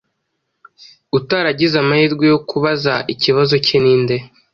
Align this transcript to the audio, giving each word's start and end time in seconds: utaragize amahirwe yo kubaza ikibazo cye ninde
utaragize 1.17 1.75
amahirwe 1.83 2.25
yo 2.31 2.39
kubaza 2.49 2.93
ikibazo 3.13 3.55
cye 3.65 3.77
ninde 3.83 4.15